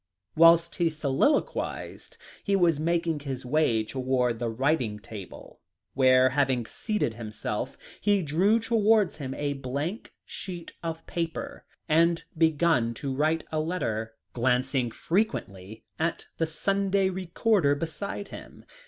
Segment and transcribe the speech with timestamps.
[0.35, 5.59] Whilst he soliloquized, he was making his way towards the writing table,
[5.93, 12.95] where, having seated himself, he drew towards him a blank sheet of paper and began
[12.95, 18.65] to write a letter, glancing frequently at the Sunday Recorder beside him.